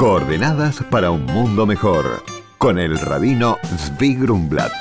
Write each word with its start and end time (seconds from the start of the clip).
Coordenadas 0.00 0.82
para 0.90 1.10
un 1.10 1.26
mundo 1.26 1.66
mejor, 1.66 2.24
con 2.56 2.78
el 2.78 2.98
rabino 2.98 3.58
Zvi 3.76 4.14
Grumblat. 4.14 4.72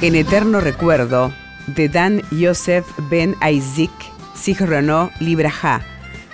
En 0.00 0.14
eterno 0.14 0.60
recuerdo 0.60 1.32
de 1.66 1.88
Dan 1.88 2.22
Yosef 2.30 2.86
Ben 3.10 3.34
Isaac 3.44 3.90
Sichrono 4.32 5.10
Libraja, 5.18 5.80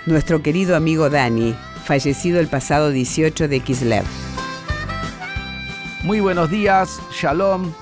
nuestro 0.05 0.43
querido 0.43 0.75
amigo 0.75 1.09
Dani, 1.09 1.55
fallecido 1.83 2.39
el 2.39 2.47
pasado 2.47 2.91
18 2.91 3.47
de 3.47 3.59
Kislev. 3.61 4.05
Muy 6.03 6.19
buenos 6.19 6.51
días, 6.51 7.01
Shalom. 7.11 7.73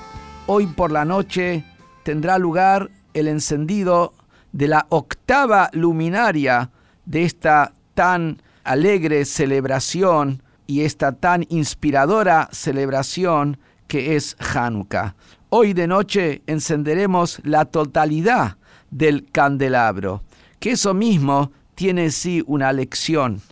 Hoy 0.46 0.68
por 0.68 0.90
la 0.90 1.04
noche 1.04 1.66
tendrá 2.02 2.38
lugar 2.38 2.88
el 3.12 3.28
encendido 3.28 4.14
de 4.52 4.68
la 4.68 4.86
octava 4.88 5.68
luminaria 5.74 6.70
de 7.04 7.24
esta 7.24 7.74
tan 7.92 8.40
alegre 8.64 9.24
celebración 9.24 10.42
y 10.66 10.82
esta 10.82 11.12
tan 11.12 11.44
inspiradora 11.48 12.48
celebración 12.52 13.58
que 13.88 14.16
es 14.16 14.36
Hanukkah. 14.38 15.14
Hoy 15.50 15.74
de 15.74 15.86
noche 15.86 16.42
encenderemos 16.46 17.40
la 17.44 17.66
totalidad 17.66 18.56
del 18.90 19.30
candelabro, 19.30 20.22
que 20.60 20.72
eso 20.72 20.94
mismo 20.94 21.52
tiene 21.74 22.10
sí 22.10 22.42
una 22.46 22.72
lección. 22.72 23.42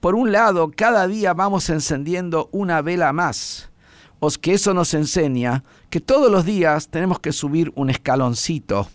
Por 0.00 0.14
un 0.14 0.32
lado, 0.32 0.70
cada 0.74 1.08
día 1.08 1.34
vamos 1.34 1.68
encendiendo 1.70 2.48
una 2.52 2.82
vela 2.82 3.12
más, 3.12 3.70
os 4.20 4.38
que 4.38 4.52
eso 4.52 4.74
nos 4.74 4.94
enseña 4.94 5.64
que 5.88 6.00
todos 6.00 6.30
los 6.30 6.44
días 6.44 6.88
tenemos 6.88 7.18
que 7.20 7.32
subir 7.32 7.72
un 7.74 7.90
escaloncito. 7.90 8.88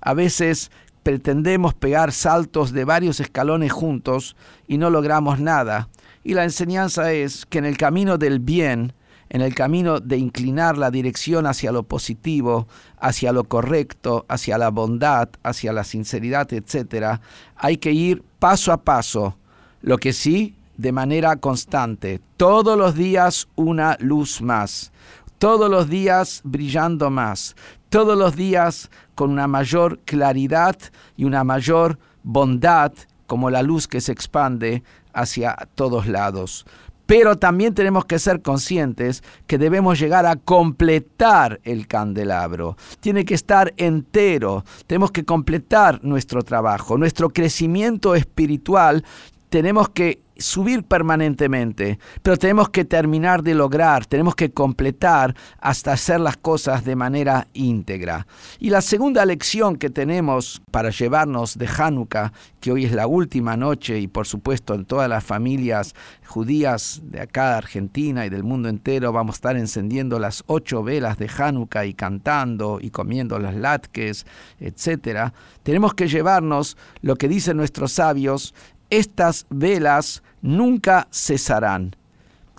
A 0.00 0.14
veces 0.14 0.70
pretendemos 1.08 1.72
pegar 1.72 2.12
saltos 2.12 2.70
de 2.72 2.84
varios 2.84 3.18
escalones 3.18 3.72
juntos 3.72 4.36
y 4.66 4.76
no 4.76 4.90
logramos 4.90 5.40
nada. 5.40 5.88
Y 6.22 6.34
la 6.34 6.44
enseñanza 6.44 7.12
es 7.12 7.46
que 7.46 7.56
en 7.56 7.64
el 7.64 7.78
camino 7.78 8.18
del 8.18 8.40
bien, 8.40 8.92
en 9.30 9.40
el 9.40 9.54
camino 9.54 10.00
de 10.00 10.18
inclinar 10.18 10.76
la 10.76 10.90
dirección 10.90 11.46
hacia 11.46 11.72
lo 11.72 11.84
positivo, 11.84 12.68
hacia 12.98 13.32
lo 13.32 13.44
correcto, 13.44 14.26
hacia 14.28 14.58
la 14.58 14.68
bondad, 14.68 15.30
hacia 15.42 15.72
la 15.72 15.82
sinceridad, 15.82 16.52
etc., 16.52 17.20
hay 17.56 17.78
que 17.78 17.92
ir 17.92 18.22
paso 18.38 18.70
a 18.70 18.84
paso. 18.84 19.38
Lo 19.80 19.96
que 19.96 20.12
sí, 20.12 20.56
de 20.76 20.92
manera 20.92 21.36
constante, 21.36 22.20
todos 22.36 22.76
los 22.76 22.94
días 22.94 23.48
una 23.56 23.96
luz 23.98 24.42
más, 24.42 24.92
todos 25.38 25.70
los 25.70 25.88
días 25.88 26.40
brillando 26.44 27.10
más, 27.10 27.56
todos 27.88 28.18
los 28.18 28.36
días 28.36 28.90
con 29.14 29.30
una 29.30 29.46
mayor 29.46 30.00
claridad 30.00 30.76
y 31.16 31.24
una 31.24 31.44
mayor 31.44 31.98
bondad 32.22 32.92
como 33.26 33.50
la 33.50 33.62
luz 33.62 33.88
que 33.88 34.00
se 34.00 34.12
expande 34.12 34.82
hacia 35.12 35.56
todos 35.74 36.06
lados. 36.06 36.66
Pero 37.06 37.36
también 37.36 37.72
tenemos 37.72 38.04
que 38.04 38.18
ser 38.18 38.42
conscientes 38.42 39.22
que 39.46 39.56
debemos 39.56 39.98
llegar 39.98 40.26
a 40.26 40.36
completar 40.36 41.58
el 41.64 41.86
candelabro. 41.86 42.76
Tiene 43.00 43.24
que 43.24 43.32
estar 43.32 43.72
entero. 43.78 44.62
Tenemos 44.86 45.10
que 45.10 45.24
completar 45.24 46.04
nuestro 46.04 46.42
trabajo. 46.42 46.98
Nuestro 46.98 47.30
crecimiento 47.30 48.14
espiritual 48.14 49.06
tenemos 49.48 49.88
que 49.88 50.20
subir 50.38 50.84
permanentemente, 50.84 51.98
pero 52.22 52.36
tenemos 52.36 52.70
que 52.70 52.84
terminar 52.84 53.42
de 53.42 53.54
lograr, 53.54 54.06
tenemos 54.06 54.36
que 54.36 54.52
completar 54.52 55.34
hasta 55.58 55.92
hacer 55.92 56.20
las 56.20 56.36
cosas 56.36 56.84
de 56.84 56.94
manera 56.94 57.48
íntegra. 57.54 58.26
Y 58.60 58.70
la 58.70 58.80
segunda 58.80 59.26
lección 59.26 59.76
que 59.76 59.90
tenemos 59.90 60.62
para 60.70 60.90
llevarnos 60.90 61.58
de 61.58 61.66
Hanukkah, 61.66 62.32
que 62.60 62.70
hoy 62.70 62.84
es 62.84 62.92
la 62.92 63.08
última 63.08 63.56
noche 63.56 63.98
y 63.98 64.06
por 64.06 64.26
supuesto 64.26 64.74
en 64.74 64.84
todas 64.84 65.08
las 65.08 65.24
familias 65.24 65.94
judías 66.26 67.00
de 67.04 67.20
acá 67.20 67.50
de 67.50 67.56
Argentina 67.56 68.24
y 68.26 68.28
del 68.28 68.44
mundo 68.44 68.68
entero 68.68 69.12
vamos 69.12 69.34
a 69.34 69.38
estar 69.38 69.56
encendiendo 69.56 70.18
las 70.18 70.44
ocho 70.46 70.84
velas 70.84 71.18
de 71.18 71.28
Hanukkah 71.36 71.86
y 71.86 71.94
cantando 71.94 72.78
y 72.80 72.90
comiendo 72.90 73.38
las 73.40 73.56
latkes, 73.56 74.24
etc. 74.60 75.32
Tenemos 75.64 75.94
que 75.94 76.06
llevarnos 76.06 76.76
lo 77.00 77.16
que 77.16 77.28
dicen 77.28 77.56
nuestros 77.56 77.92
sabios 77.92 78.54
estas 78.90 79.46
velas 79.50 80.22
nunca 80.42 81.08
cesarán. 81.12 81.96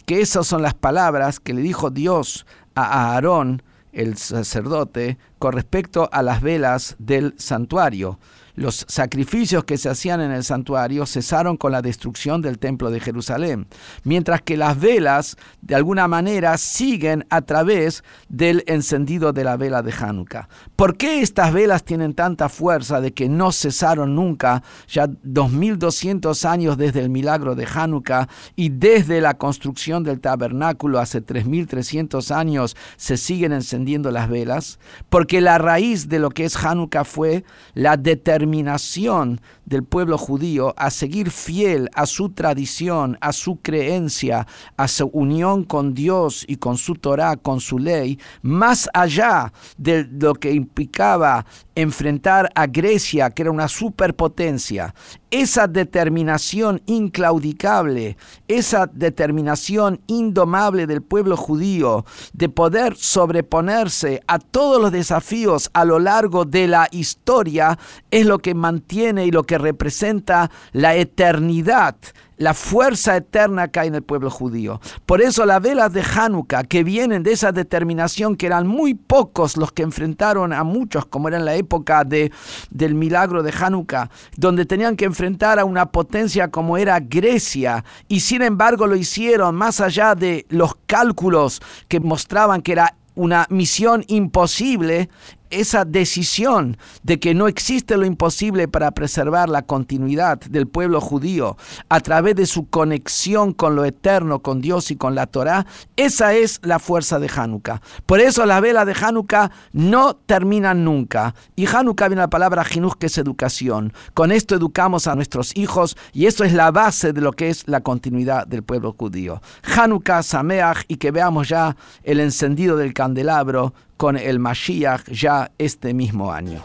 Que 0.05 0.21
esas 0.21 0.47
son 0.47 0.61
las 0.61 0.73
palabras 0.73 1.39
que 1.39 1.53
le 1.53 1.61
dijo 1.61 1.89
Dios 1.89 2.45
a 2.75 3.13
Aarón, 3.13 3.61
el 3.91 4.17
sacerdote, 4.17 5.17
con 5.37 5.53
respecto 5.53 6.09
a 6.11 6.21
las 6.21 6.41
velas 6.41 6.95
del 6.99 7.35
santuario 7.37 8.19
los 8.59 8.85
sacrificios 8.89 9.63
que 9.63 9.77
se 9.77 9.87
hacían 9.87 10.19
en 10.19 10.31
el 10.31 10.43
santuario 10.43 11.05
cesaron 11.05 11.55
con 11.55 11.71
la 11.71 11.81
destrucción 11.81 12.41
del 12.41 12.59
templo 12.59 12.91
de 12.91 12.99
Jerusalén, 12.99 13.67
mientras 14.03 14.41
que 14.41 14.57
las 14.57 14.77
velas 14.77 15.37
de 15.61 15.75
alguna 15.75 16.09
manera 16.09 16.57
siguen 16.57 17.25
a 17.29 17.41
través 17.41 18.03
del 18.27 18.65
encendido 18.67 19.31
de 19.31 19.45
la 19.45 19.55
vela 19.55 19.81
de 19.81 19.93
Hanukkah. 19.93 20.49
¿Por 20.75 20.97
qué 20.97 21.21
estas 21.21 21.53
velas 21.53 21.85
tienen 21.85 22.13
tanta 22.13 22.49
fuerza 22.49 22.99
de 22.99 23.13
que 23.13 23.29
no 23.29 23.53
cesaron 23.53 24.13
nunca, 24.13 24.61
ya 24.89 25.07
2200 25.23 26.43
años 26.43 26.77
desde 26.77 26.99
el 26.99 27.09
milagro 27.09 27.55
de 27.55 27.65
Hanukkah 27.65 28.27
y 28.57 28.69
desde 28.69 29.21
la 29.21 29.37
construcción 29.37 30.03
del 30.03 30.19
tabernáculo 30.19 30.99
hace 30.99 31.21
3300 31.21 32.29
años 32.31 32.75
se 32.97 33.15
siguen 33.15 33.53
encendiendo 33.53 34.11
las 34.11 34.27
velas? 34.27 34.79
Porque 35.07 35.39
la 35.39 35.57
raíz 35.59 36.09
de 36.09 36.19
lo 36.19 36.29
que 36.29 36.43
es 36.43 36.57
Hanukkah 36.57 37.05
fue 37.05 37.45
la 37.73 37.95
determinación 37.95 38.48
determinación 38.49 39.39
del 39.69 39.83
pueblo 39.83 40.17
judío 40.17 40.73
a 40.77 40.89
seguir 40.89 41.29
fiel 41.29 41.89
a 41.93 42.05
su 42.05 42.29
tradición, 42.29 43.17
a 43.21 43.31
su 43.31 43.57
creencia, 43.61 44.47
a 44.75 44.87
su 44.87 45.07
unión 45.13 45.63
con 45.63 45.93
Dios 45.93 46.43
y 46.47 46.57
con 46.57 46.77
su 46.77 46.95
Torah, 46.95 47.37
con 47.37 47.61
su 47.61 47.77
ley, 47.77 48.19
más 48.41 48.89
allá 48.93 49.53
de 49.77 50.07
lo 50.11 50.33
que 50.33 50.51
implicaba 50.51 51.45
enfrentar 51.75 52.49
a 52.55 52.67
Grecia, 52.67 53.29
que 53.29 53.43
era 53.43 53.51
una 53.51 53.67
superpotencia, 53.67 54.93
esa 55.31 55.67
determinación 55.67 56.81
inclaudicable, 56.87 58.17
esa 58.47 58.87
determinación 58.87 60.01
indomable 60.07 60.87
del 60.87 61.01
pueblo 61.01 61.37
judío 61.37 62.05
de 62.33 62.49
poder 62.49 62.95
sobreponerse 62.97 64.21
a 64.27 64.39
todos 64.39 64.81
los 64.81 64.91
desafíos 64.91 65.69
a 65.73 65.85
lo 65.85 65.99
largo 65.99 66.45
de 66.45 66.67
la 66.67 66.87
historia, 66.91 67.77
es 68.11 68.25
lo 68.25 68.39
que 68.39 68.55
mantiene 68.55 69.25
y 69.25 69.31
lo 69.31 69.43
que 69.43 69.58
representa 69.59 70.49
la 70.71 70.95
eternidad 70.95 71.95
la 72.39 72.53
fuerza 72.53 73.17
eterna 73.17 73.67
que 73.67 73.81
hay 73.81 73.89
en 73.89 73.95
el 73.95 74.01
pueblo 74.01 74.31
judío. 74.31 74.79
Por 75.05 75.21
eso 75.21 75.45
las 75.45 75.61
velas 75.61 75.93
de 75.93 76.01
Hanukkah, 76.01 76.63
que 76.63 76.83
vienen 76.83 77.21
de 77.21 77.33
esa 77.33 77.51
determinación 77.51 78.35
que 78.35 78.47
eran 78.47 78.65
muy 78.65 78.93
pocos 78.95 79.57
los 79.57 79.71
que 79.73 79.83
enfrentaron 79.83 80.53
a 80.53 80.63
muchos, 80.63 81.05
como 81.05 81.27
era 81.27 81.37
en 81.37 81.45
la 81.45 81.55
época 81.55 82.03
de, 82.05 82.31
del 82.71 82.95
milagro 82.95 83.43
de 83.43 83.53
Hanukkah, 83.57 84.09
donde 84.37 84.65
tenían 84.65 84.95
que 84.95 85.05
enfrentar 85.05 85.59
a 85.59 85.65
una 85.65 85.87
potencia 85.91 86.47
como 86.47 86.77
era 86.77 86.99
Grecia, 87.01 87.83
y 88.07 88.21
sin 88.21 88.41
embargo 88.41 88.87
lo 88.87 88.95
hicieron 88.95 89.55
más 89.55 89.81
allá 89.81 90.15
de 90.15 90.45
los 90.49 90.75
cálculos 90.87 91.61
que 91.89 91.99
mostraban 91.99 92.61
que 92.61 92.71
era 92.71 92.95
una 93.15 93.47
misión 93.49 94.05
imposible, 94.07 95.09
esa 95.49 95.85
decisión 95.85 96.77
de 97.03 97.19
que 97.19 97.33
no 97.33 97.47
existe 97.47 97.97
lo 97.97 98.05
imposible 98.05 98.67
para 98.67 98.91
preservar 98.91 99.49
la 99.49 99.63
continuidad 99.63 100.39
del 100.39 100.67
pueblo 100.67 101.01
judío 101.01 101.57
a 101.89 101.99
través 101.99 102.35
de 102.35 102.45
su 102.45 102.69
conexión 102.69 103.53
con 103.53 103.75
lo 103.75 103.85
eterno, 103.85 104.39
con 104.39 104.61
Dios 104.61 104.91
y 104.91 104.95
con 104.95 105.15
la 105.15 105.27
Torá, 105.27 105.65
esa 105.95 106.33
es 106.33 106.59
la 106.63 106.79
fuerza 106.79 107.19
de 107.19 107.29
Hanukkah. 107.33 107.81
Por 108.05 108.19
eso 108.19 108.45
las 108.45 108.61
velas 108.61 108.85
de 108.85 108.95
Hanukkah 108.99 109.51
no 109.73 110.15
terminan 110.15 110.83
nunca. 110.83 111.35
Y 111.55 111.65
Hanukkah 111.67 112.07
viene 112.07 112.21
la 112.21 112.29
palabra 112.29 112.63
Jinuj, 112.63 112.95
que 112.97 113.07
es 113.07 113.17
educación. 113.17 113.93
Con 114.13 114.31
esto 114.31 114.55
educamos 114.55 115.07
a 115.07 115.15
nuestros 115.15 115.55
hijos 115.55 115.97
y 116.13 116.25
eso 116.25 116.43
es 116.43 116.53
la 116.53 116.71
base 116.71 117.13
de 117.13 117.21
lo 117.21 117.33
que 117.33 117.49
es 117.49 117.67
la 117.67 117.81
continuidad 117.81 118.47
del 118.47 118.63
pueblo 118.63 118.95
judío. 118.97 119.41
Hanukkah, 119.63 120.23
Sameach 120.23 120.85
y 120.87 120.97
que 120.97 121.11
veamos 121.11 121.49
ya 121.49 121.75
el 122.03 122.19
encendido 122.19 122.77
del 122.77 122.93
candelabro 122.93 123.73
con 123.99 124.15
el 124.15 124.39
Mashiach 124.39 125.09
ya 125.11 125.51
este 125.57 125.93
mismo 125.93 126.31
año. 126.31 126.61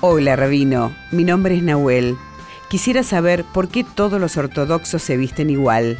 Hola, 0.00 0.36
Rabino. 0.36 0.94
Mi 1.10 1.24
nombre 1.24 1.56
es 1.56 1.62
Nahuel. 1.64 2.16
Quisiera 2.68 3.02
saber 3.02 3.42
por 3.52 3.66
qué 3.66 3.82
todos 3.82 4.20
los 4.20 4.36
ortodoxos 4.36 5.02
se 5.02 5.16
visten 5.16 5.50
igual. 5.50 5.98